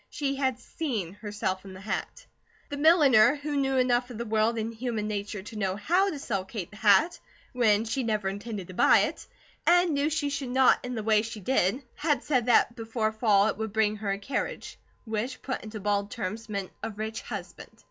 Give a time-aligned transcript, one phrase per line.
[0.09, 2.25] She had SEEN herself in the hat.
[2.69, 6.17] The milliner, who knew enough of the world and human nature to know how to
[6.17, 7.19] sell Kate the hat,
[7.53, 9.27] when she never intended to buy it,
[9.67, 13.45] and knew she should not in the way she did, had said that before fall
[13.47, 17.79] it would bring her a carriage, which put into bald terms meant a rich husband.